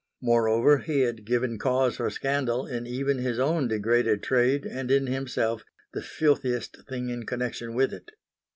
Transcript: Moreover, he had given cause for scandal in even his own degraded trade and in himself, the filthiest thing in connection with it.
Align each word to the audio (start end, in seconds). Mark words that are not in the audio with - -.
Moreover, 0.23 0.79
he 0.79 1.01
had 1.01 1.25
given 1.25 1.59
cause 1.59 1.97
for 1.97 2.09
scandal 2.09 2.65
in 2.65 2.87
even 2.87 3.19
his 3.19 3.37
own 3.37 3.67
degraded 3.67 4.23
trade 4.23 4.65
and 4.65 4.89
in 4.89 5.05
himself, 5.05 5.63
the 5.93 6.01
filthiest 6.01 6.87
thing 6.89 7.09
in 7.09 7.27
connection 7.27 7.75
with 7.75 7.93
it. 7.93 8.09